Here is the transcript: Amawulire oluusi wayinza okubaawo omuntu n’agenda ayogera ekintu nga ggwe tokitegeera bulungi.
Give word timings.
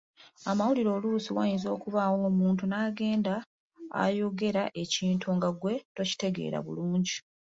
Amawulire 0.51 0.89
oluusi 0.97 1.29
wayinza 1.37 1.67
okubaawo 1.75 2.17
omuntu 2.31 2.63
n’agenda 2.67 3.33
ayogera 4.03 4.63
ekintu 4.83 5.27
nga 5.35 5.49
ggwe 5.53 5.73
tokitegeera 5.95 6.57
bulungi. 6.65 7.17